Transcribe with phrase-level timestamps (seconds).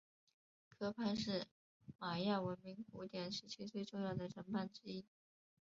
[0.67, 1.45] 科潘是
[1.99, 5.05] 玛雅文明古典时期最重要的城邦之一。